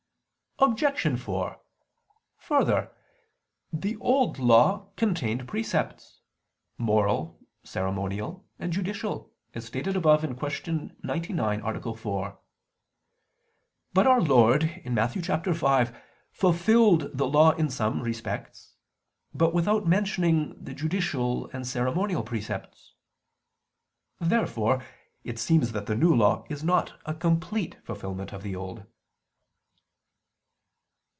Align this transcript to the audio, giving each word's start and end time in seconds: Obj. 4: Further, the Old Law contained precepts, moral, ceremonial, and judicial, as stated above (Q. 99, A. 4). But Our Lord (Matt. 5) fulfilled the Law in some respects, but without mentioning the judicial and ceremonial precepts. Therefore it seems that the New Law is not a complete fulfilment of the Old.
Obj. 0.63 1.17
4: 1.19 1.59
Further, 2.37 2.91
the 3.73 3.97
Old 3.97 4.37
Law 4.37 4.89
contained 4.95 5.47
precepts, 5.47 6.19
moral, 6.77 7.39
ceremonial, 7.63 8.45
and 8.59 8.71
judicial, 8.71 9.31
as 9.55 9.65
stated 9.65 9.95
above 9.95 10.19
(Q. 10.21 10.91
99, 11.01 11.61
A. 11.61 11.93
4). 11.95 12.37
But 13.93 14.05
Our 14.05 14.21
Lord 14.21 14.83
(Matt. 14.85 15.13
5) 15.15 16.01
fulfilled 16.31 17.09
the 17.11 17.25
Law 17.27 17.53
in 17.53 17.67
some 17.71 18.03
respects, 18.03 18.75
but 19.33 19.55
without 19.55 19.87
mentioning 19.87 20.63
the 20.63 20.75
judicial 20.75 21.49
and 21.53 21.65
ceremonial 21.65 22.21
precepts. 22.21 22.93
Therefore 24.19 24.83
it 25.23 25.39
seems 25.39 25.71
that 25.71 25.87
the 25.87 25.95
New 25.95 26.15
Law 26.15 26.45
is 26.51 26.63
not 26.63 26.99
a 27.07 27.15
complete 27.15 27.77
fulfilment 27.83 28.31
of 28.31 28.43
the 28.43 28.55
Old. 28.55 28.85